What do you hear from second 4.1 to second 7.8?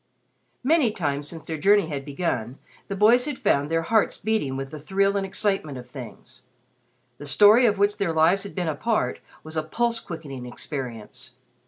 beating with the thrill and excitement of things. The story of